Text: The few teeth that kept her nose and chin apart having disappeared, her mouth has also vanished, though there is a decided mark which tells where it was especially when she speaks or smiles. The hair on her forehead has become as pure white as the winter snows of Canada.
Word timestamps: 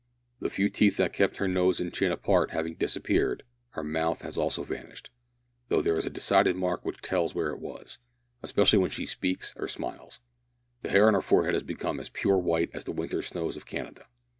The 0.39 0.49
few 0.49 0.67
teeth 0.67 0.97
that 0.97 1.13
kept 1.13 1.37
her 1.37 1.47
nose 1.47 1.79
and 1.79 1.93
chin 1.93 2.11
apart 2.11 2.49
having 2.49 2.73
disappeared, 2.73 3.43
her 3.73 3.83
mouth 3.83 4.21
has 4.23 4.35
also 4.35 4.63
vanished, 4.63 5.11
though 5.67 5.83
there 5.83 5.95
is 5.95 6.07
a 6.07 6.09
decided 6.09 6.55
mark 6.55 6.83
which 6.83 7.03
tells 7.03 7.35
where 7.35 7.51
it 7.51 7.59
was 7.59 7.99
especially 8.41 8.79
when 8.79 8.89
she 8.89 9.05
speaks 9.05 9.53
or 9.55 9.67
smiles. 9.67 10.19
The 10.81 10.89
hair 10.89 11.07
on 11.07 11.13
her 11.13 11.21
forehead 11.21 11.53
has 11.53 11.61
become 11.61 11.99
as 11.99 12.09
pure 12.09 12.39
white 12.39 12.71
as 12.73 12.85
the 12.85 12.91
winter 12.91 13.21
snows 13.21 13.55
of 13.55 13.67
Canada. 13.67 14.07